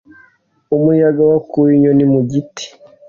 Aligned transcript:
Umuyaga 0.75 1.21
wakuye 1.29 1.71
inyoni 1.75 2.05
mu 2.13 2.21
giti. 2.31 2.65